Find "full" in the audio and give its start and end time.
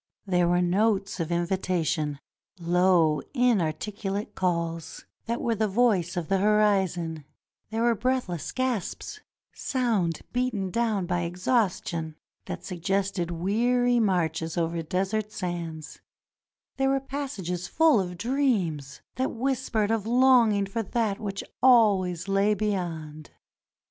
17.67-17.99